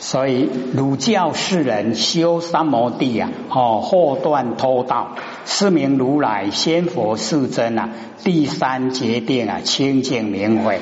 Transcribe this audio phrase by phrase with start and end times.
[0.00, 7.90] 所以儒教世人修三摩地啊，哦，后断偷盗，是名如来仙佛世尊啊。
[8.22, 10.80] 第三决定啊，清净明慧。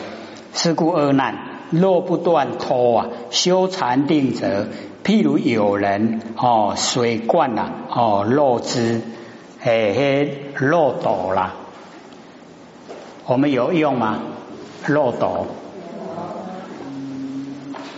[0.53, 1.35] 是故二难，
[1.71, 4.69] 若不断偷啊，修禅定者，
[5.03, 9.01] 譬如有人哦，水灌啊，哦，漏之，
[9.61, 11.55] 嘿嘿，漏斗啦。
[13.27, 14.21] 我们有用吗？
[14.87, 15.47] 漏斗？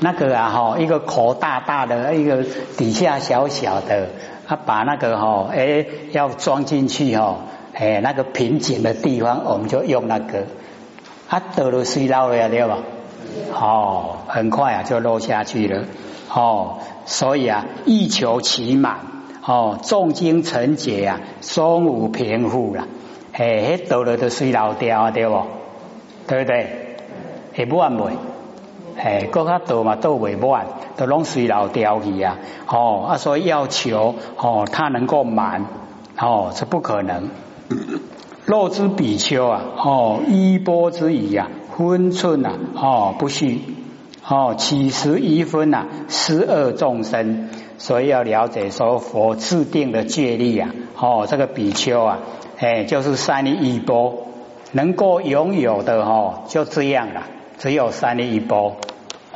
[0.01, 2.45] 那个啊，哈，一个口大大的，一个
[2.77, 4.09] 底下小小的，
[4.47, 7.39] 他把那个哈，哎，要装进去哈，
[7.75, 10.45] 哎，那个瓶颈的地方，我们就用那个，
[11.29, 12.79] 他得了水漏了呀，对吧？
[13.53, 15.85] 哦，很快啊，就漏下去了。
[16.33, 18.99] 哦，所以啊，欲求其满，
[19.45, 22.87] 哦，重金成劫啊，终无平复了。
[23.33, 25.43] 哎，得了的水漏掉啊，对不？
[26.27, 26.97] 对不对？
[27.57, 28.13] 会满未？
[29.01, 30.67] 哎，搁较多嘛，都未满，
[30.97, 32.37] 都拢水老掉去啊！
[32.67, 35.67] 哦，啊，所以要求哦，它能够满
[36.19, 37.31] 哦，是不可能。
[38.45, 43.61] 若之比丘啊，哦，衣钵之仪啊，分寸啊，哦，不虚
[44.27, 52.19] 哦，起时一分呐，十恶众生，所以要了解说佛制定的戒律啊，哦，这个比丘啊，
[52.59, 54.27] 哎，就是三粒衣钵，
[54.73, 57.23] 能够拥有的哦，就这样了。
[57.59, 58.77] 只有三粒一波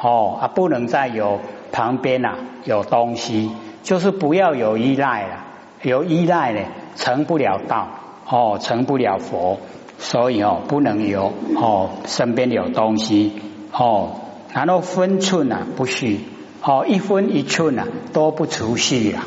[0.03, 1.39] 哦啊，不能再有
[1.71, 3.53] 旁边呐有东西，
[3.85, 5.45] 就是不要有依赖了，
[5.83, 6.61] 有依赖呢
[6.97, 7.89] 成不了道
[8.29, 9.59] 哦，成不了佛，
[9.99, 13.41] 所以哦不能有哦身边有东西
[13.73, 14.17] 哦，
[14.53, 16.21] 然后分寸呐不虚
[16.63, 19.21] 哦，一分一寸呐都不出息了，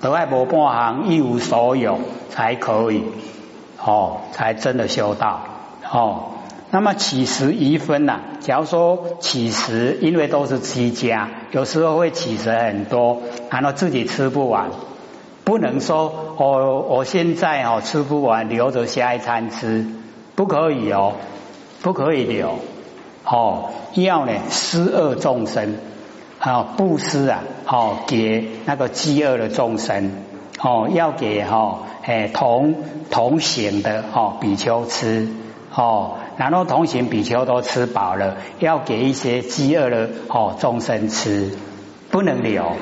[0.00, 1.98] 得爱无半行一无所有
[2.30, 3.02] 才可以
[3.84, 5.40] 哦，才真的修道
[5.90, 6.30] 哦。
[6.72, 14.70] 那么起食一分呐，假如说起食，因为都是居家，有时候会起食很多，然后自己吃不完，
[15.42, 19.84] 不能说我我现在哦吃不完，留着下一餐吃，
[20.36, 21.14] 不可以哦，
[21.82, 22.60] 不可以留
[23.24, 25.74] 哦，要呢施恶众生
[26.38, 30.12] 啊，布施啊，哦给那个饥饿的众生
[30.62, 32.76] 哦，要给哈哎同
[33.10, 35.28] 同行的哦比丘吃
[35.74, 36.12] 哦。
[36.40, 41.50] 然后同行比丘都吃饱了，要给一些饥饿的哦众生吃，
[42.10, 42.76] 不能留，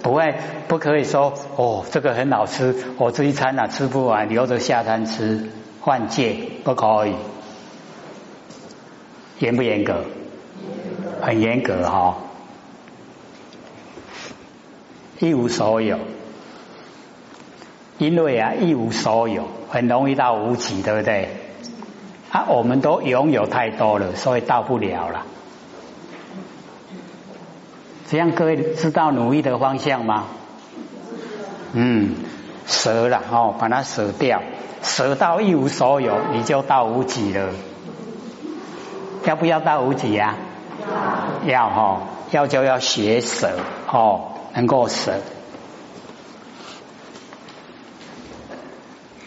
[0.00, 0.34] 不会
[0.66, 5.50] 不可以说哦这个很好吃，我这一餐啊吃不完，留着下餐吃，
[5.82, 7.12] 换戒不可以，
[9.40, 10.06] 严不严格？
[11.20, 12.16] 很严格哈，
[15.18, 15.98] 一无所有，
[17.98, 21.41] 因为啊一无所有，很容易到无极，对不对？
[22.32, 25.26] 啊，我们都拥有太多了，所以到不了了。
[28.08, 30.24] 这样各位知道努力的方向吗？
[31.74, 32.14] 嗯，
[32.66, 34.42] 舍了哦，把它舍掉，
[34.82, 37.50] 舍到一无所有，你就到无极了。
[39.26, 40.34] 要不要到无极呀？
[41.44, 42.00] 要哈，
[42.30, 43.50] 要就要学舍
[43.86, 45.20] 哦，能够舍。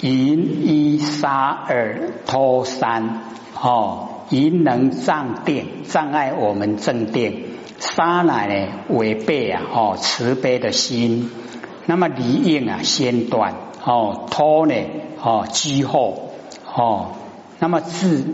[0.05, 3.21] 淫一沙二偷三，
[3.59, 7.31] 哦，淫能障定，障碍我们正定；
[7.79, 11.31] 沙乃呢违背啊，哦，慈悲的心。
[11.87, 14.75] 那么离应啊，先断，哦，偷呢，
[15.23, 16.33] 哦，居后，
[16.71, 17.13] 哦，
[17.57, 18.25] 那么智，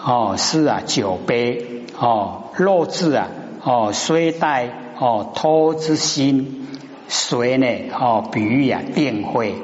[0.00, 3.26] 哦，是啊，酒杯，哦，肉质啊，
[3.64, 4.68] 哦，虽带，
[5.00, 6.68] 哦，偷之心，
[7.08, 7.66] 随呢，
[7.98, 9.56] 哦，比喻啊，定慧。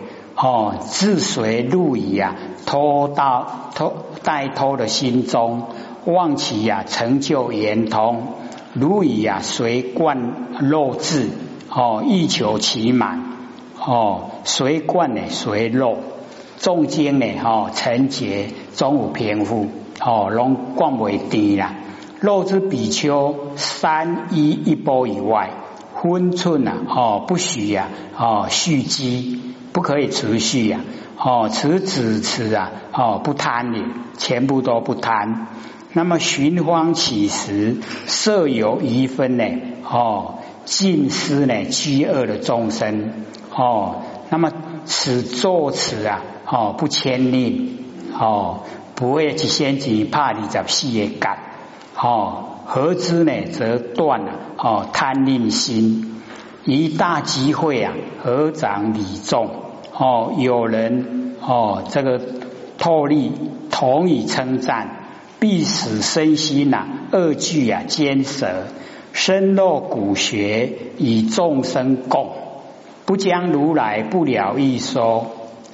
[0.44, 2.34] 哦，自随入矣啊，
[2.66, 3.92] 偷到偷
[4.24, 5.68] 带偷的心中，
[6.04, 8.22] 望其呀成就圆通，
[8.72, 11.28] 如以呀随贯肉质，
[11.70, 13.22] 哦，欲求其满，
[13.78, 15.98] 哦，随贯呢随肉，
[16.58, 19.68] 重经呢，哦，成劫终无平复，
[20.04, 21.74] 哦，龙贯为低啦，
[22.18, 25.50] 肉之比丘三一一波以外，
[26.02, 29.51] 分寸呐，哦，不许呀，哦，蓄积。
[29.72, 30.80] 不可以持续呀，
[31.16, 33.78] 哦，持止持啊，哦，不贪的，
[34.18, 35.48] 全部都不贪。
[35.94, 37.76] 那么寻方起时，
[38.06, 39.44] 设有一分呢，
[39.84, 43.10] 哦，尽施呢饥饿的众生，
[43.54, 44.50] 哦，那么
[44.84, 47.78] 此作此啊，哦，不牵令，
[48.18, 48.60] 哦，
[48.94, 51.38] 不会去先去怕你在事业干，
[51.96, 56.08] 哦，何之呢，则断了，哦，贪吝心。
[56.64, 57.92] 一大机会啊，
[58.22, 59.50] 合掌礼众
[59.94, 62.20] 哦，有人哦，这个
[62.78, 63.32] 透力
[63.70, 64.88] 同以称赞，
[65.38, 68.64] 必使身心呐，二句啊坚舍，
[69.12, 72.30] 身若骨血与众生共，
[73.04, 75.26] 不将如来不了一说。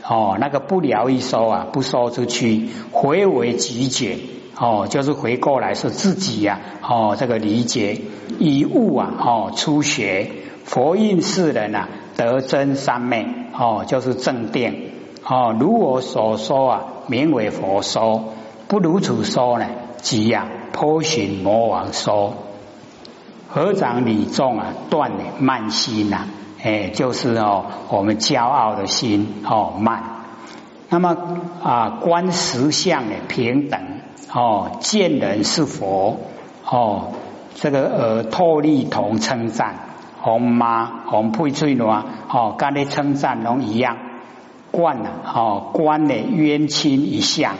[0.04, 4.16] 哦，那个不了义说啊，不说出去，回为己解。
[4.58, 6.60] 哦，就是回过来是自己呀。
[6.82, 8.00] 哦，这个理解
[8.38, 9.14] 以悟啊。
[9.20, 10.30] 哦，初学
[10.64, 13.26] 佛印世人啊，得真三昧。
[13.58, 14.92] 哦，就是正定。
[15.26, 18.20] 哦，如我所说啊，名为佛说；
[18.68, 19.66] 不如此说呢，
[19.96, 22.34] 即呀颇寻魔王说。
[23.48, 26.26] 合掌礼众啊，断慢心呐。
[26.62, 30.02] 哎，就是哦，我们骄傲的心哦慢。
[30.88, 31.16] 那么
[31.62, 33.80] 啊，观实相的平等
[34.32, 36.18] 哦，见人是佛
[36.64, 37.12] 哦，
[37.54, 39.76] 这个呃，托利同称赞，
[40.20, 43.96] 红妈红配翠罗哦，跟你称赞龙一样。
[44.70, 47.54] 观啊，哦，观的冤亲一相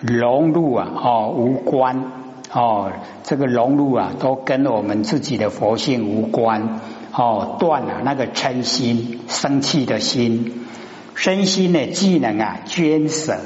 [0.00, 2.12] 融入啊，哦，无关
[2.52, 2.92] 哦，
[3.22, 6.80] 这个融入啊，都跟我们自己的佛性无关
[7.14, 10.66] 哦，断了那个嗔心、生气的心，
[11.14, 13.38] 身心的技能啊，捐舍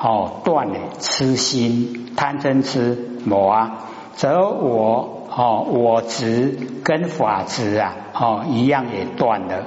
[0.00, 3.78] 哦，断了痴心、贪嗔痴魔啊，
[4.14, 9.66] 则我哦，我执跟法执啊，哦，一样也断了，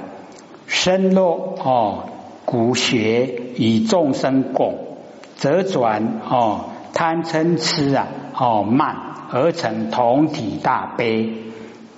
[0.66, 2.04] 身落哦。
[2.46, 4.74] 骨血与众生共，
[5.36, 8.96] 则转哦贪嗔痴啊哦慢
[9.30, 11.32] 而成同体大悲，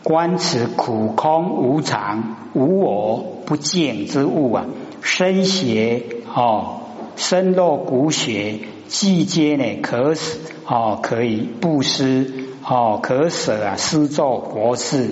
[0.02, 4.66] 观此苦空无常无我不见之物啊，
[5.00, 6.02] 身邪
[6.34, 6.80] 哦
[7.16, 8.58] 身肉骨血
[8.88, 12.30] 既皆呢可死哦可以布施
[12.64, 15.10] 哦可舍啊施作佛事，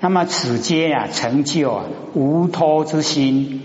[0.00, 1.84] 那么此皆啊成就啊
[2.14, 3.62] 无托之心。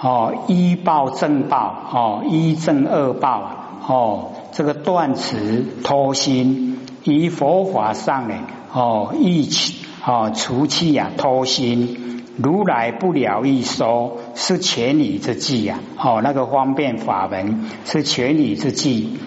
[0.00, 3.50] 哦，一报正报，哦，一正二报，
[3.86, 8.34] 哦，这个断持脱心，以佛法上呢，
[8.74, 19.18] 哦，一起，哦，除去呀脱心，如来不了一说，是全理之计呀，哦，那个方便法门是全理之计，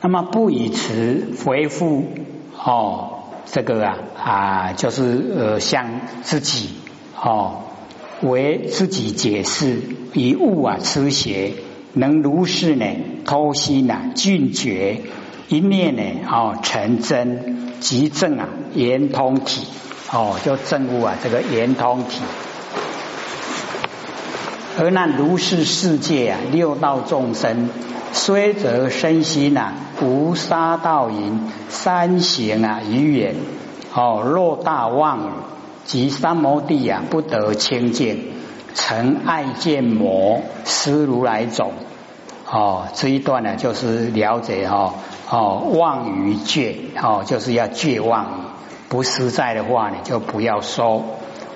[0.00, 2.04] 那么不以此回复，
[2.56, 5.86] 哦，这个啊啊，就是呃，向
[6.22, 6.70] 自己，
[7.20, 7.62] 哦。
[8.20, 9.78] 为自己解释，
[10.12, 11.52] 以物啊持邪，
[11.92, 12.84] 能如是呢？
[13.24, 15.02] 偷心啊，俊绝
[15.46, 16.02] 一念呢？
[16.28, 19.68] 哦，成真即正啊，圆通体
[20.10, 22.22] 哦，就正悟啊，这个圆通体。
[24.80, 27.70] 而那如是世界啊，六道众生，
[28.12, 29.72] 虽则身心啊，
[30.02, 33.34] 无杀道淫三行啊，于远
[33.94, 35.30] 哦，若大妄语。
[35.84, 38.32] 即三摩地啊，不得清净，
[38.74, 41.72] 成爱见魔，失如来种。
[42.44, 44.92] 哦，这一段呢，就是了解哈
[45.30, 48.42] 哦，妄语戒哦，就是要戒妄语，
[48.90, 51.02] 不实在的话呢，就不要说。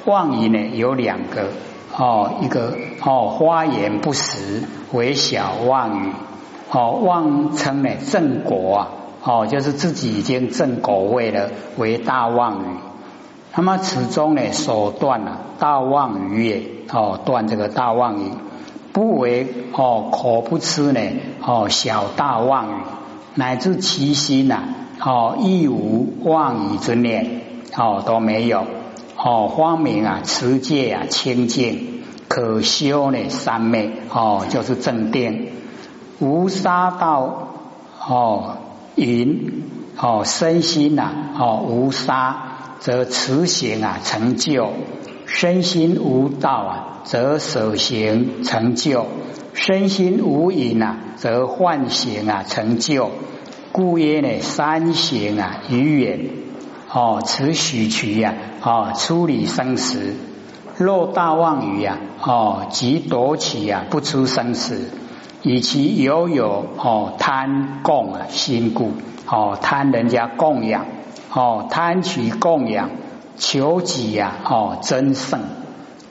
[0.06, 1.48] 妄语呢有两个
[1.94, 2.74] 哦，一个
[3.04, 4.62] 哦，花言不实
[4.92, 6.12] 为小妄语，
[6.74, 8.88] 哦，妄称呢正果啊，
[9.22, 12.76] 哦，就是自己已经正果位了，为大妄语。
[13.54, 18.30] 那么此中呢，所断了大妄语也哦，断这个大妄语，
[18.94, 21.00] 不为哦，可不吃呢
[21.44, 22.74] 哦，小大妄语，
[23.34, 24.62] 乃至其心呐
[24.98, 27.42] 哦，亦无妄语之念
[27.76, 28.64] 哦，都没有。
[29.16, 32.00] 哦，光明啊，持戒啊，清净。
[32.28, 35.48] 可修呢，三昧哦，就是正定，
[36.22, 37.48] 无杀道
[38.08, 38.56] 哦，
[38.94, 39.64] 淫
[39.98, 42.48] 哦，身心呐哦，无杀。
[42.78, 44.70] 则持行啊成就
[45.24, 49.06] 身心无道啊，则舍行成就
[49.54, 53.10] 身心无隐啊，则幻行啊成就。
[53.70, 56.30] 故曰呢，三行啊于远
[56.92, 60.16] 哦，持许渠呀哦，处理生死。
[60.76, 64.90] 若大妄语呀哦，即夺取呀不出生死，
[65.42, 68.92] 以其有有哦贪供啊心故
[69.26, 70.86] 哦贪人家供养。
[71.34, 72.90] 哦，贪取供养，
[73.38, 74.34] 求己呀！
[74.44, 75.40] 哦，争胜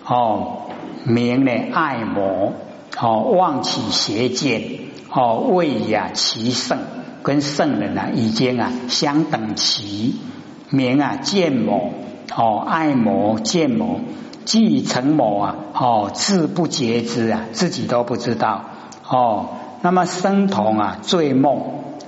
[0.03, 0.63] 哦，
[1.03, 2.53] 名呢爱魔
[2.99, 4.63] 哦，妄起邪见
[5.11, 6.79] 哦，为呀其圣，
[7.21, 10.15] 跟圣人啊已经啊相等齐，
[10.71, 11.91] 名啊见魔
[12.35, 13.99] 哦，爱魔见魔，
[14.43, 18.65] 既成魔啊哦，自不觉知啊，自己都不知道
[19.11, 19.49] 哦。
[19.81, 21.59] 那么生同啊醉梦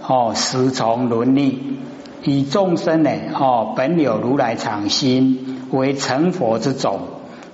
[0.07, 1.79] 哦，时从伦理。
[2.25, 7.01] 以众生呢，哦，本有如来常心，为成佛之种。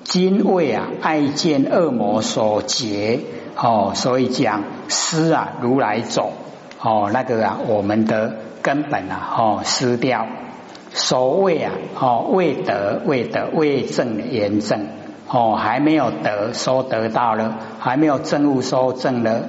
[0.04, 3.20] 今为啊爱见恶魔所结，
[3.56, 6.34] 哦，所以讲失啊如来种，
[6.80, 10.28] 哦，那个啊我们的根本啊，哦失掉。
[10.92, 14.88] 所谓啊，哦，未得未得未证言证，
[15.30, 19.44] 哦，还没有得说得到了，还没有证悟说证了。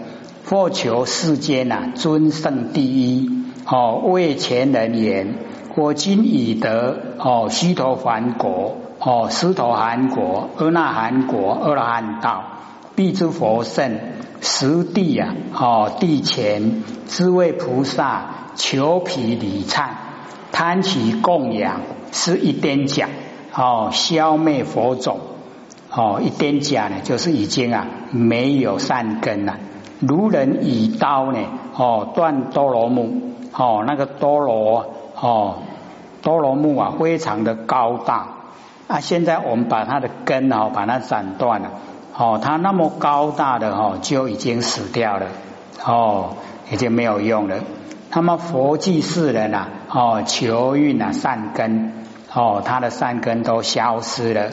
[0.49, 3.31] 或求世间呐尊圣第一，
[3.67, 5.37] 哦，为前人言，
[5.77, 12.43] 我今已得哦，须陀洹果，哦，斯陀含国，阿那含国，阿罗汉道，
[12.97, 14.01] 必诸佛圣，
[14.41, 19.91] 实地啊，哦，地前知位菩萨，求毗礼忏，
[20.51, 23.09] 贪其供养，是一点甲，
[23.55, 25.21] 哦，消灭佛种，
[25.93, 29.57] 哦，一点甲呢，就是已经啊，没有善根了。
[29.99, 31.39] 如人以刀呢，
[31.77, 34.87] 哦，断多罗木，哦，那个多罗，
[35.21, 35.57] 哦，
[36.23, 38.29] 多罗木啊，非常的高大
[38.87, 39.01] 啊。
[39.01, 41.71] 现在我们把它的根哦，把它斩断了，
[42.17, 45.27] 哦，它那么高大的哦，就已经死掉了，
[45.85, 46.37] 哦，
[46.71, 47.57] 已经没有用了。
[48.13, 51.93] 那么佛济世人啊，哦，求运啊，善根，
[52.33, 54.51] 哦，他的善根都消失了，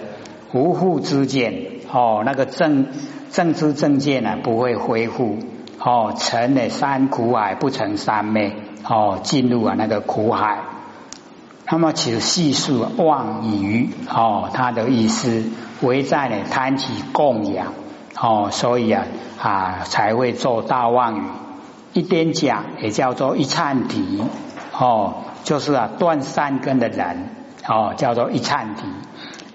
[0.54, 1.54] 无复之见，
[1.92, 2.88] 哦，那个正。
[3.30, 5.38] 正知正见呢，不会恢复
[5.80, 8.56] 哦，成了三苦海不成三昧
[8.88, 10.60] 哦，进入啊那个苦海。
[11.70, 15.44] 那么其实细数妄语哦，他的意思
[15.82, 17.74] 为在呢贪起供养
[18.18, 19.06] 哦，所以啊
[19.39, 21.24] 啊才会做大妄语。
[21.92, 24.24] 一边讲也叫做一忏体
[24.72, 27.27] 哦，就是啊断三根的人
[27.68, 28.84] 哦，叫做一忏体。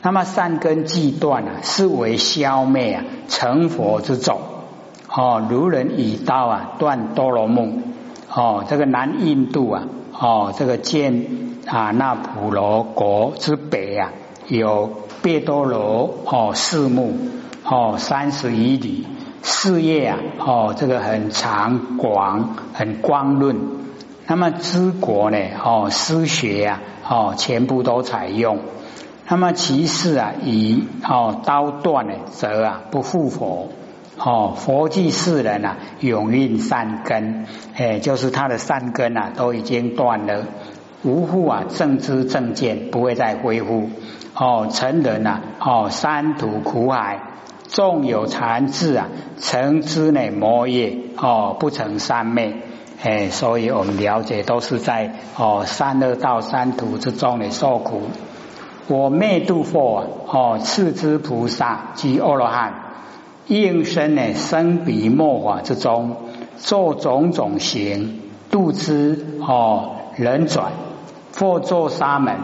[0.05, 4.41] 那么善根既断啊，是为消灭啊成佛之种
[5.09, 5.47] 哦。
[5.49, 7.83] 如人以刀啊断多罗木
[8.29, 11.27] 哦，这个南印度啊哦，这个建
[11.67, 14.11] 啊那普罗国之北啊，
[14.49, 14.91] 有
[15.23, 17.15] 贝多罗哦四目
[17.65, 19.07] 哦三十余里，
[19.45, 23.57] 事业啊哦这个很长广很光润。
[24.27, 28.59] 那么知国呢哦师学啊哦全部都采用。
[29.33, 33.69] 那么其次啊，以哦刀断呢，则啊不复佛
[34.19, 40.45] 哦，佛即世人啊，永运善根，哎，就是他的善根啊，都已经断了，
[41.03, 43.89] 无复啊正知正见，不会再恢复。
[44.35, 47.23] 哦，成人啊哦三途苦海，
[47.69, 49.09] 纵有残智啊，
[49.41, 50.99] 成之呢魔业。
[51.17, 52.57] 哦，不成三昧，
[53.03, 58.03] 哎，所以我们了解都是在哦三恶道三途之中的受苦。
[58.93, 62.75] 我灭度佛哦，次之菩萨及阿罗汉，
[63.47, 66.17] 应身呢生彼末法之中，
[66.59, 68.21] 做种种行，
[68.51, 70.73] 度之哦人转，
[71.39, 72.37] 或作沙门、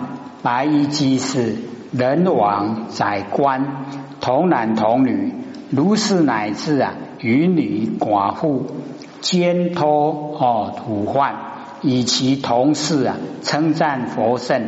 [0.43, 1.57] 白衣居士、
[1.93, 3.85] 人王、宰官、
[4.23, 5.35] 童男童女，
[5.69, 8.65] 如是乃至啊渔女寡妇，
[9.21, 11.35] 兼托哦土患，
[11.83, 14.63] 以其同事啊称赞佛圣。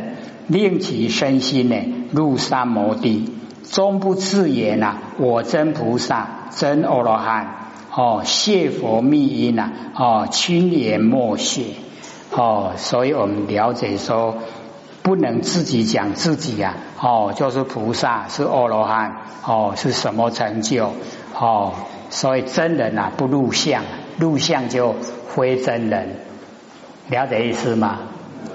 [0.51, 1.77] 令其身心呢
[2.11, 3.31] 入三摩地，
[3.71, 7.55] 终不自言呐，我真菩萨，真阿罗汉。
[7.93, 11.63] 哦，谢佛密因呐哦，轻言莫谢
[12.31, 14.35] 哦，所以我们了解说，
[15.03, 20.91] 不能自己讲自己呀哦，就是菩萨是阿罗汉哦，是什么成就。
[21.33, 21.73] 哦，
[22.09, 23.83] 所以真人呐不入相，
[24.17, 24.95] 入相就
[25.29, 26.17] 非真人，
[27.09, 27.99] 了解意思吗？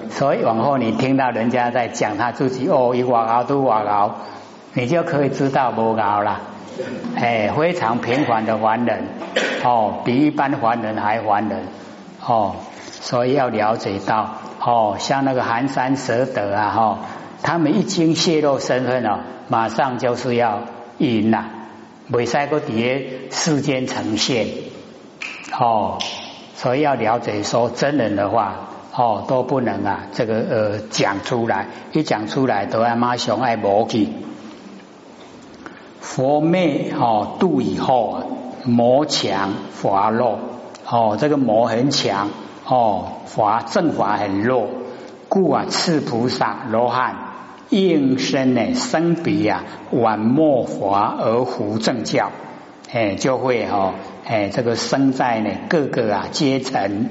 [0.09, 4.15] 所以往后你听到人家在讲他自己哦，一瓦熬都瓦熬，
[4.73, 6.41] 你就可以知道不熬了。
[7.17, 9.05] 哎，非常平凡的凡人
[9.63, 11.63] 哦，比一般凡人还凡人
[12.25, 12.55] 哦。
[12.91, 16.99] 所以要了解到哦，像那个寒山舍得啊哈，
[17.41, 20.61] 他们一经泄露身份哦，马上就是要
[20.99, 21.45] 赢了，
[22.11, 24.47] 未使个底下世间呈现
[25.59, 25.97] 哦。
[26.55, 28.55] 所以要了解说真人的话。
[28.99, 30.07] 哦，都不能啊！
[30.11, 34.07] 这个呃，讲出来，一讲出来都要马上爱魔去。
[36.01, 38.23] 佛灭哦度以后啊，
[38.65, 40.39] 魔强法弱
[40.89, 42.31] 哦，这个魔很强
[42.65, 44.67] 哦，法正法很弱，
[45.29, 47.17] 故啊，次菩萨罗汉
[47.69, 52.31] 应身呢生彼啊，晚末法而胡正教，
[52.91, 53.93] 哎，就会哈
[54.25, 57.09] 哎，这个生在呢各个啊阶层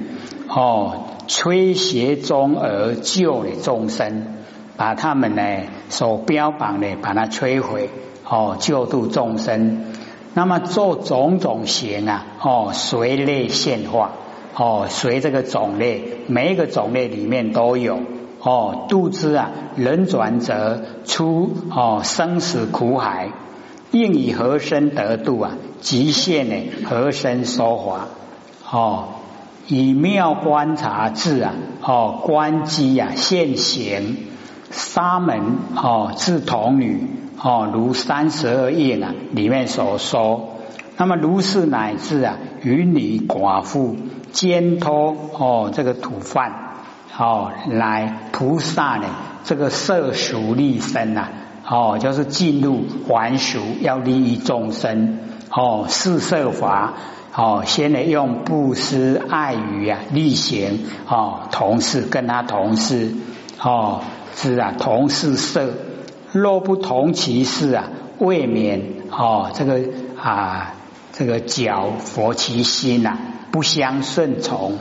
[0.49, 1.13] 哦。
[1.27, 4.35] 吹邪中而救了众生，
[4.77, 5.43] 把他们呢
[5.89, 7.91] 所标榜的把它摧毁
[8.29, 9.93] 哦，救度众生。
[10.35, 14.13] 那么做种种行啊哦，随类现化
[14.55, 18.01] 哦，随这个种类，每一个种类里面都有
[18.43, 23.31] 哦，度之啊人转者出哦生死苦海，
[23.93, 25.53] 应以何身得度啊？
[25.81, 26.55] 极限呢
[26.85, 28.09] 何身说法
[28.71, 29.09] 哦？
[29.69, 34.17] 以妙观察智啊，哦，观机啊，现行
[34.71, 35.41] 沙门
[35.75, 37.07] 哦，自童女
[37.43, 40.51] 哦，如三十二应啊里面所说。
[40.97, 43.97] 那么如是乃至啊，与女寡妇
[44.33, 46.53] 兼托哦，这个土饭
[47.19, 49.07] 哦，来菩萨呢，
[49.45, 51.29] 这个色熟立身呐，
[51.69, 55.19] 哦，就是进入还俗，要利益众生
[55.51, 56.95] 哦，四摄法
[57.37, 63.13] 哦，先来用布施爱语啊，力行哦，同事跟他同事
[63.61, 64.01] 哦，
[64.35, 65.75] 是啊，同事色，
[66.33, 69.81] 若不同其事啊，未免哦，这个
[70.21, 70.73] 啊。
[71.19, 73.17] 这个教佛其心呐，
[73.51, 74.77] 不相顺从，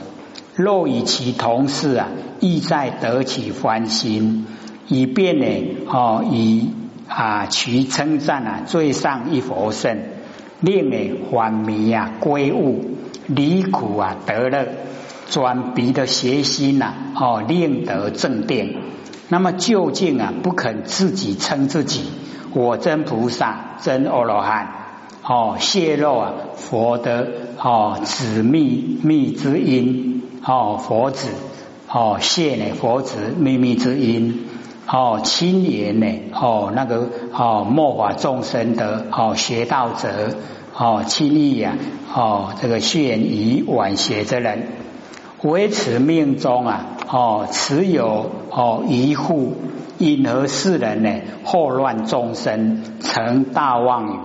[0.54, 2.08] 若与其同事啊，
[2.40, 4.44] 意在得其欢心，
[4.86, 5.46] 以便呢，
[5.88, 6.72] 哦，以
[7.08, 9.98] 啊其称赞啊，最上一佛圣，
[10.60, 12.96] 令呢还迷啊归悟，
[13.26, 14.66] 离苦啊得乐，
[15.30, 18.78] 转彼的邪心呐，哦，令得正定。
[19.28, 22.04] 那么究竟啊，不肯自己称自己，
[22.54, 24.72] 我真菩萨，真阿罗汉。
[25.22, 31.28] 哦，泄露啊，佛的哦子秘密之音，哦佛子
[31.88, 34.44] 哦泄呢佛子秘密之音，
[34.88, 40.36] 哦亲言呢哦那个哦末法众生的哦学道者
[40.76, 41.76] 哦亲意呀
[42.14, 44.68] 哦这个炫以晚邪之人，
[45.42, 49.54] 维持命中啊哦持有哦一护，
[49.98, 54.18] 因何世人呢祸乱众生成大妄语。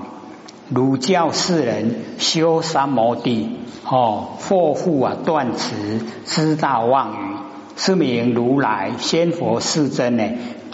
[0.69, 7.35] 儒教世人修三摩地，哦，祸福啊断持，知道妄语，
[7.75, 10.23] 是名如来仙佛世尊呢。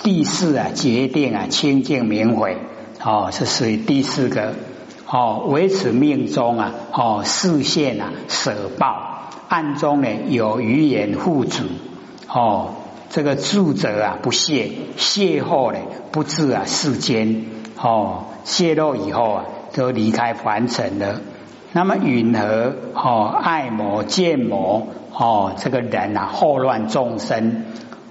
[0.04, 2.58] 第四啊决定啊清净明慧，
[3.04, 4.54] 哦，是属于第四个，
[5.08, 11.64] 哦，维持命中啊，哦，视线啊舍报，暗中呢有语言护主，
[12.30, 12.76] 哦，
[13.10, 15.80] 这个住者啊不泄，泄后呢
[16.12, 17.46] 不至啊世间，
[17.82, 19.46] 哦，泄露以后啊。
[19.74, 21.22] 都离开凡尘了，
[21.74, 27.66] 那么允和哦爱魔见魔哦这个人啊祸乱众生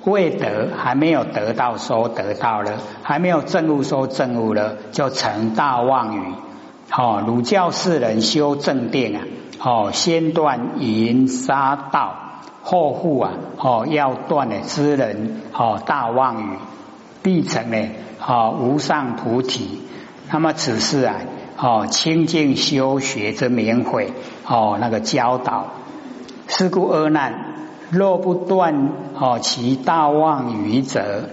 [0.04, 6.34] 未得还没有得到说得到了还没有证悟说证悟了就成大妄语
[6.94, 9.22] 哦儒教世人修正定啊
[9.58, 12.14] 哦先断淫杀道
[12.62, 16.58] 后护啊哦要断的知人哦大妄语
[17.22, 17.88] 必成呢
[18.24, 19.80] 哦无上菩提
[20.30, 21.16] 那么此事啊。
[21.58, 24.12] 哦，清净修学之明慧，
[24.46, 25.68] 哦，那个教导，
[26.48, 27.54] 是故恶难，
[27.90, 31.30] 若不断哦其大妄语者，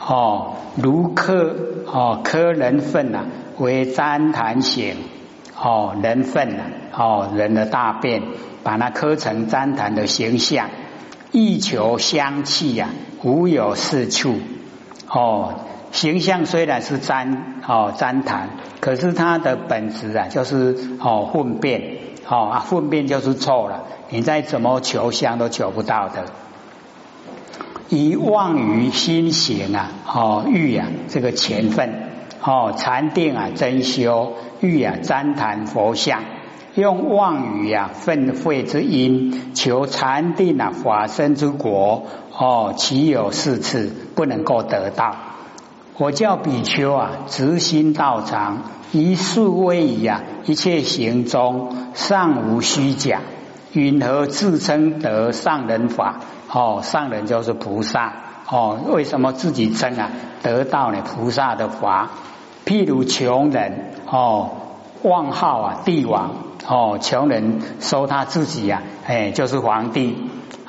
[0.00, 3.26] 哦，如科哦科人粪呐，
[3.58, 4.96] 为旃檀形，
[5.60, 6.62] 哦人粪呐，
[6.96, 8.22] 哦人的大便，
[8.62, 10.70] 把它刻成旃檀的形象，
[11.32, 12.88] 欲求香气呀，
[13.22, 14.36] 无有是处，
[15.10, 15.54] 哦。
[15.96, 18.48] 形象虽然是粘哦粘痰，
[18.80, 21.80] 可是它的本质啊就是哦粪便
[22.28, 26.26] 哦啊粪便就是臭了，你再怎么求香都求不到的。
[27.88, 32.10] 以妄于心行啊哦欲啊这个前分
[32.42, 36.20] 哦禅定啊真修欲啊旃檀佛像，
[36.74, 42.04] 用妄语啊愤恚之音求禅定啊法身之果
[42.36, 45.16] 哦岂有四次不能够得到？
[45.98, 53.20] 我叫比丘啊，直心道场，一素威仪啊，一切行中尚无虚假，
[53.72, 56.20] 云何自称得上人法？
[56.52, 58.12] 哦，上人就是菩萨
[58.46, 58.78] 哦。
[58.88, 60.10] 为什么自己称啊？
[60.42, 62.10] 得到了菩萨的法？
[62.66, 64.50] 譬如穷人哦，
[65.02, 66.34] 妄号啊帝王
[66.66, 70.28] 哦，穷人说他自己呀，哎，就是皇帝，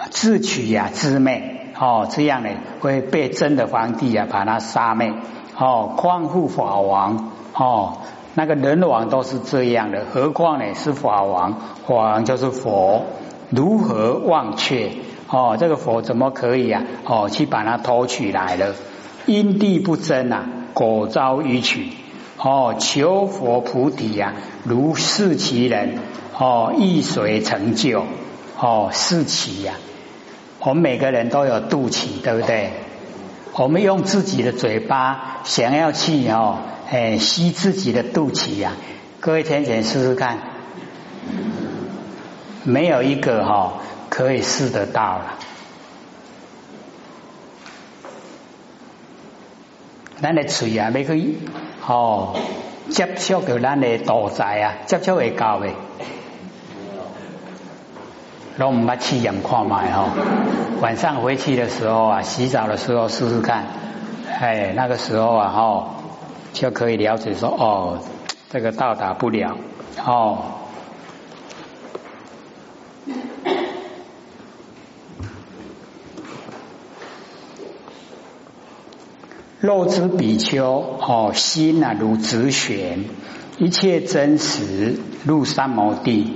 [0.09, 1.56] 自取呀自媚。
[1.79, 5.13] 哦，这样呢会被真的皇帝啊把他杀灭。
[5.57, 7.97] 哦，匡护法王，哦，
[8.35, 11.53] 那个人王都是这样的，何况呢是法王？
[11.85, 13.05] 法王就是佛，
[13.49, 14.91] 如何忘却？
[15.29, 16.83] 哦，这个佛怎么可以啊？
[17.05, 18.75] 哦，去把它偷取来了？
[19.25, 21.89] 因地不真啊，果遭于取。
[22.37, 25.97] 哦，求佛菩提呀，如是其人。
[26.37, 28.03] 哦，易随成就。
[28.59, 29.73] 哦，是其呀。
[30.67, 32.71] 我们每个人都有肚脐，对不对？
[33.53, 36.57] 我们用自己的嘴巴想要去哦，
[36.91, 38.73] 哎吸自己的肚脐呀！
[39.21, 40.39] 各位天前试试看，
[42.65, 43.75] 没有一个哈
[44.09, 45.35] 可以试得到了。
[50.21, 51.37] 咱的嘴啊，要去
[51.87, 52.35] 哦
[52.89, 55.69] 接触到咱的肚脐啊，接触会到的。
[58.57, 60.09] 让我们把气眼看嘛哦，
[60.81, 63.65] 晚上回去的时候啊，洗澡的时候试试看，
[64.39, 65.87] 哎，那个时候啊，哈，
[66.53, 67.99] 就可以了解说，哦，
[68.49, 69.57] 这个到达不了，
[70.03, 70.39] 哦。
[79.59, 83.05] 肉之比丘，哦，心啊如直弦，
[83.57, 86.33] 一切真实入三摩地，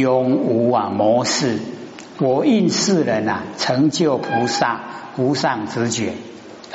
[0.00, 1.58] 永无啊模式。
[2.18, 4.80] 我应世人啊，成就菩萨
[5.16, 6.12] 无上直觉。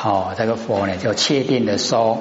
[0.01, 2.19] 哦，这个佛呢，就确定的说，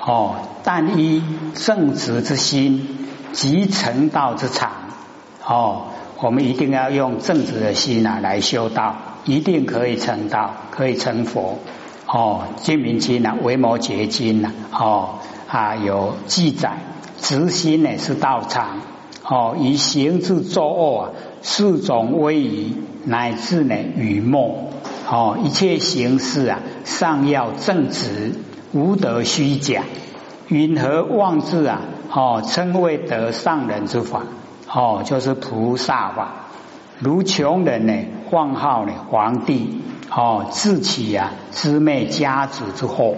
[0.00, 1.22] 哦，但依
[1.54, 4.70] 正直之心及成道之常，
[5.44, 5.86] 哦，
[6.20, 11.58] 我们一定要用正直的心啊来修道，一定可以成道，可以成佛。
[12.06, 16.78] 哦，金明经呐，维摩诘经呐，哦啊有记载，
[17.20, 18.80] 直心呢是道场，
[19.28, 21.10] 哦以行至作恶啊，
[21.42, 24.68] 四种威仪乃至呢语默，
[25.10, 28.34] 哦一切行事啊，尚要正直，
[28.72, 29.82] 无得虚假，
[30.48, 31.80] 云何妄自啊？
[32.12, 34.22] 哦称谓得上人之法，
[34.72, 36.46] 哦就是菩萨法，
[37.00, 37.92] 如穷人呢
[38.30, 39.82] 妄号呢皇帝。
[40.08, 43.16] 哦，自起呀，姊妹家子之后，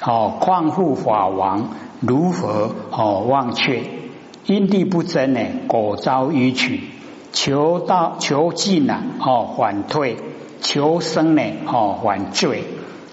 [0.00, 3.99] 哦，况复法王如何哦忘却？
[4.50, 6.80] 因地不争呢，果遭迂曲，
[7.30, 10.16] 求道求进呐，哦缓退；
[10.60, 12.64] 求生呢，哦缓罪；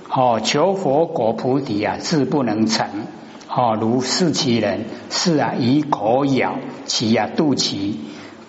[0.09, 2.87] 哦求佛果菩提啊，自不能成。
[3.55, 7.93] 哦，如是其人是啊，以口咬其啊肚脐，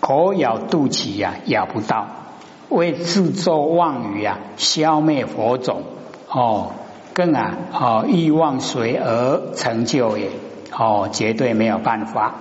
[0.01, 2.07] 口咬肚脐呀，咬不到。
[2.70, 5.83] 为自作妄语啊，消灭佛种
[6.31, 6.72] 哦，
[7.12, 10.31] 更啊哦欲望随而成就也
[10.72, 12.35] 哦，绝对没有办法。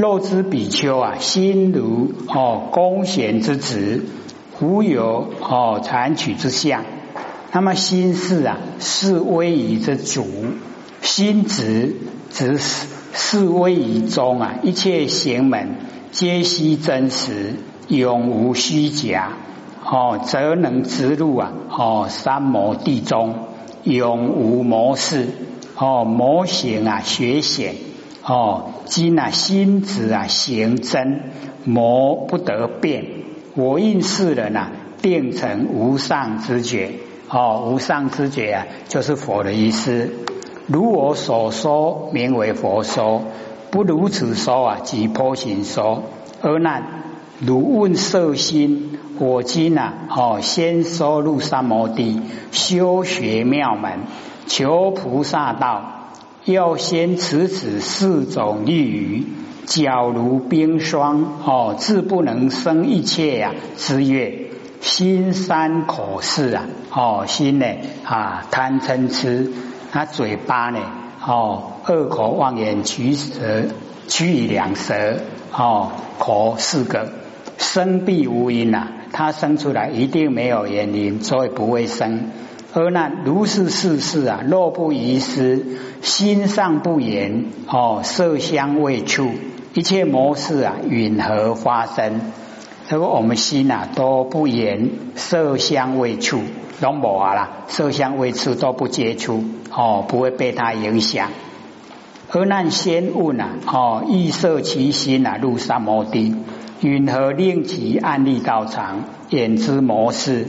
[0.00, 4.06] 肉之比丘啊，心如哦弓弦之直，
[4.58, 6.86] 无有哦残取之相。
[7.52, 10.24] 那么心是啊，是威仪之主，
[11.02, 11.96] 心直
[12.30, 12.56] 直
[13.12, 15.76] 是威仪中啊，一切行门
[16.12, 17.56] 皆悉真实，
[17.88, 19.32] 永无虚假。
[19.84, 21.52] 哦，则能直入啊！
[21.68, 23.34] 哦，三摩地中
[23.82, 25.28] 永无魔事。
[25.76, 27.74] 哦，魔行啊，学显。
[28.30, 31.32] 哦，今啊，心子啊，行真，
[31.64, 33.04] 魔不得变。
[33.56, 34.70] 我应世人啊，
[35.02, 36.92] 变成无上之觉。
[37.28, 40.12] 哦，无上之觉啊，就是佛的意思。
[40.68, 43.22] 如我所说，名为佛说；
[43.72, 46.04] 不如此说啊，即破行说。
[46.40, 46.84] 而难
[47.40, 48.96] 如问色心。
[49.18, 53.98] 我今啊，哦，先收入三摩地，修学妙门，
[54.46, 55.99] 求菩萨道，
[56.44, 59.26] 要先持此四种利语，
[59.66, 64.46] 皎如冰霜，哦，自不能生一切呀之月。
[64.80, 67.66] 心三口四啊，哦，心呢
[68.04, 69.52] 啊贪嗔痴，
[69.92, 70.80] 他嘴巴呢，
[71.26, 73.64] 哦，二口妄言取舌，
[74.08, 75.18] 取两舌，
[75.52, 77.10] 哦，口四个，
[77.58, 78.88] 生必无因呐。
[79.12, 82.30] 他生出来一定没有原因，所以不会生。
[82.72, 85.64] 而那如是世事啊，若不遗失，
[86.02, 89.30] 心上不言哦，色香味触
[89.74, 92.20] 一切模式啊，允何发生？
[92.88, 96.40] 如果我们心啊都不言色香味触，
[96.80, 101.28] 都无啊啦，色香味触都不接触哦，不会被它影响。
[102.32, 106.36] 而难先问啊，哦，意色其心啊，入三摩地。
[106.80, 110.46] 允何令其安立道场，演之模式？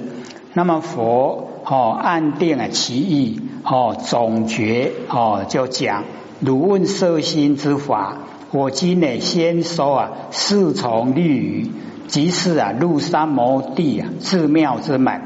[0.53, 6.03] 那么佛哦，安定啊其意哦，总觉哦，就讲
[6.39, 8.17] 如问色心之法。
[8.51, 11.71] 我今呢，先说啊，四从律语，
[12.07, 15.21] 即是啊，入三摩地啊，至妙之门，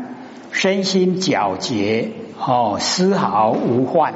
[0.51, 4.13] 身心皎洁哦，丝毫无患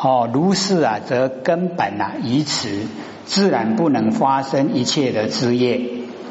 [0.00, 0.30] 哦。
[0.32, 2.68] 如是啊，则根本啊，以此
[3.24, 5.80] 自然不能发生一切的枝叶。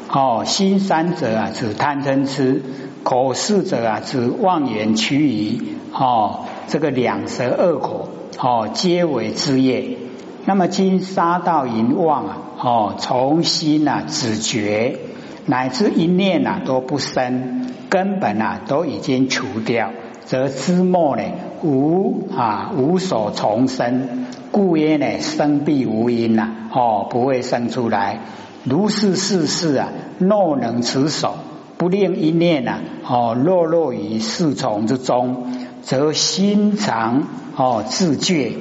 [0.08, 2.62] 哦，心三者啊，指贪嗔痴；
[3.02, 5.60] 口四者啊，指妄言取语。
[5.92, 9.96] 哦，这个两舌二口，哦，皆为之业。
[10.44, 14.98] 那么今杀道淫妄啊，哦，从心啊止绝，
[15.46, 19.90] 乃至一念啊都不生，根本啊都已经除掉，
[20.24, 21.22] 则知末呢
[21.62, 28.20] 无啊无所重生，故曰呢生必无因呐，哦，不会生出来。
[28.68, 31.36] 如是世事啊，若能持守，
[31.78, 35.52] 不令一念啊，哦，落落于四从之中，
[35.82, 38.52] 则心常哦自觉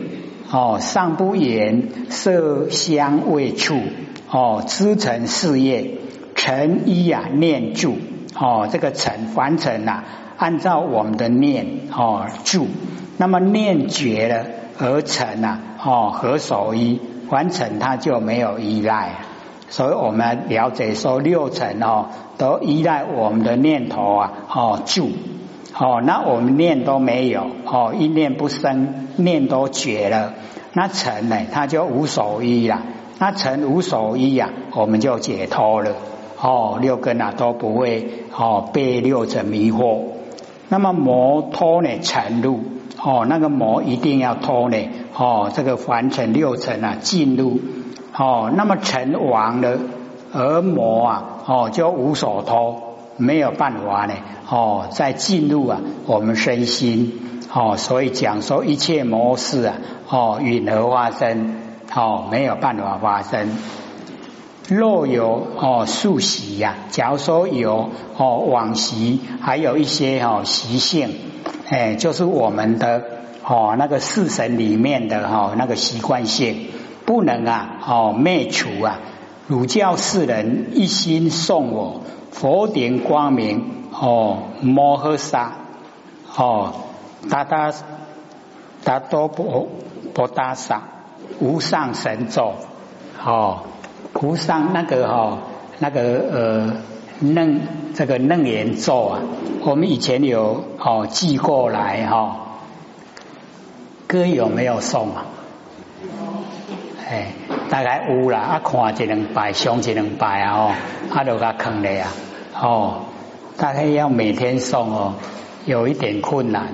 [0.52, 3.80] 哦，尚不言色香味触
[4.30, 5.98] 哦，知成事业，
[6.36, 7.98] 成一啊念住
[8.36, 10.04] 哦，这个成凡成呐，
[10.38, 12.68] 按照我们的念哦住，
[13.18, 14.46] 那么念绝了
[14.78, 17.02] 而成呐，哦何所依？
[17.28, 19.25] 凡尘它就没有依赖，
[19.70, 25.10] 所以我们了解说六尘哦都依赖我们的念头啊哦住。
[25.78, 30.32] 哦，那我们念都没有，哦，一念不生，念都绝了，
[30.72, 32.82] 那尘呢，它就无所依了，
[33.20, 35.92] 那尘无所依呀，我们就解脱了，
[36.42, 40.00] 哦，六根啊都不会哦被六尘迷惑，
[40.70, 42.62] 那么魔脱呢尘入，
[43.04, 44.78] 哦，那个魔一定要脱呢，
[45.14, 47.60] 哦，这个凡尘六尘啊进入，
[48.18, 49.78] 哦，那么成王了，
[50.34, 52.82] 而魔啊，哦就无所托。
[53.18, 54.14] 没有办法呢，
[54.50, 59.76] 哦，再进入啊，我们身心，哦，所以讲说一切模式啊，
[60.10, 61.56] 哦，允何发生？
[61.96, 63.58] 哦，没有办法发生。
[64.68, 71.10] 若有哦，数习呀，假如说有哦，往习，还有一些哦习性，
[71.70, 73.02] 哎，就是我们的
[73.46, 76.68] 哦那个四神里面的哈那个习惯性，
[77.06, 79.00] 不能啊哦灭除啊。
[79.48, 82.02] 儒教世人一心送我。
[82.32, 85.54] 佛顶光明哦，摩诃萨
[86.36, 86.74] 哦，
[87.30, 87.72] 达达
[88.84, 89.70] 达多波
[90.14, 90.82] 波达萨
[91.40, 92.56] 无上神咒
[93.24, 93.60] 哦，
[94.22, 95.38] 无上那个哈
[95.80, 96.74] 那个呃
[97.22, 97.62] 楞
[97.94, 99.20] 这个楞严咒啊，
[99.64, 102.36] 我们以前有哦寄过来哈，
[104.08, 105.26] 哥有没有送啊？
[107.08, 107.28] 哎，
[107.70, 110.72] 大概有啦，啊看一两拜，上一两拜啊哦，
[111.14, 112.12] 啊就甲坑咧啊。
[112.60, 113.02] 哦，
[113.58, 115.14] 大概要每天送哦，
[115.66, 116.74] 有一点困难，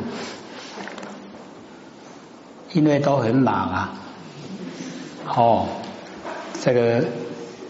[2.71, 3.93] 因为都很忙啊。
[5.35, 5.65] 哦，
[6.61, 7.03] 这个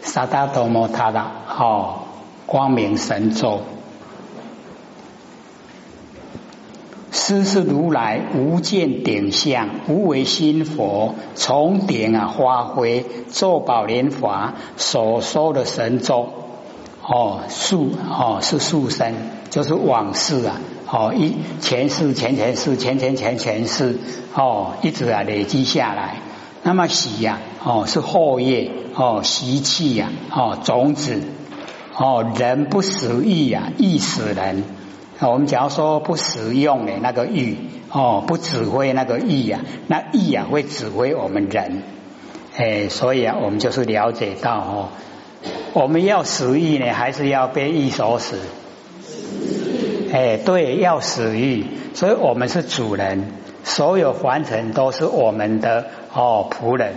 [0.01, 1.25] 萨达多摩他的
[1.57, 1.99] 哦，
[2.45, 3.63] 光明神咒，
[7.31, 16.27] 知是如来无见顶相，无为心佛，从顶啊发挥做宝莲华所说的神咒。
[17.01, 19.13] 哦，树哦是树生，
[19.49, 23.97] 就是往事啊，哦一前世前前世前前前前世
[24.35, 26.17] 哦，一直啊累积下来。
[26.63, 31.21] 那么喜呀，哦是后业哦习气呀，哦种子
[31.95, 34.80] 哦人不食欲呀，欲死人。
[35.29, 37.57] 我们假如说不使用的那个欲
[37.91, 41.83] 哦，不指挥那个欲呀，那欲呀会指挥我们人。
[42.57, 44.89] 哎，所以啊，我们就是了解到哦。
[45.73, 48.39] 我们要死欲呢，还是要被欲所死？
[50.11, 53.31] 哎，对，要死欲，所以我们是主人，
[53.63, 56.93] 所有凡尘都是我们的哦仆人，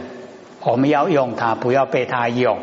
[0.62, 2.58] 我们要用它，不要被它用。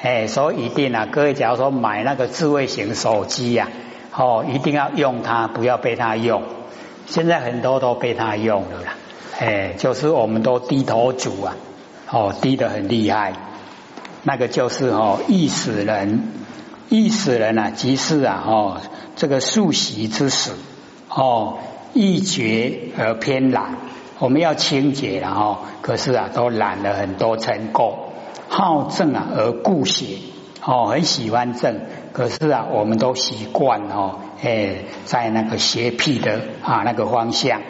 [0.00, 3.68] 哎，所以一定啊，各位假如说买那个智慧型手机呀，
[4.20, 6.42] 哦，一定要用它，不要被它用。
[7.06, 8.94] 现在很多都被它用了啦，
[9.38, 11.56] 哎，就是我们都低头族啊，
[12.10, 13.32] 哦，低得很厉害。
[14.22, 16.28] 那个就是哦，易死人，
[16.90, 18.76] 易死人啊，即是啊哦，
[19.16, 20.52] 这个素习之死
[21.08, 21.56] 哦，
[21.94, 23.78] 易绝而偏懒。
[24.18, 27.94] 我们要清洁了哦，可是啊，都懒了很多尘垢，
[28.50, 30.18] 好正啊而固邪。
[30.62, 31.80] 哦，很喜欢正，
[32.12, 37.62] 可是啊，我们都习惯哦，哎，在那个邪僻的啊那个方向。